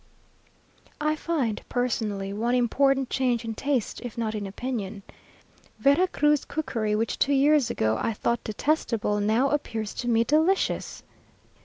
[0.99, 5.03] I find, personally, one important change in taste if not in opinion.
[5.77, 11.03] Vera Cruz cookery, which two years ago I thought detestable, now appears to me delicious!